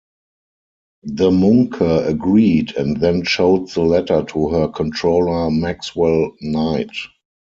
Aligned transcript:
De 1.05 1.25
Muncke 1.29 2.07
agreed 2.07 2.75
and 2.75 2.99
then 2.99 3.23
showed 3.23 3.69
the 3.69 3.83
letter 3.83 4.23
to 4.29 4.49
her 4.49 4.67
controller 4.67 5.51
Maxwell 5.51 6.31
Knight. 6.41 6.89